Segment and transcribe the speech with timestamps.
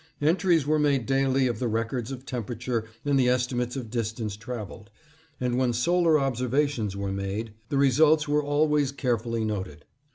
[0.19, 4.89] Entries were made daily of the records of temperature and the estimates of distance traveled;
[5.39, 9.85] and when solar observations were made the results were always carefully noted.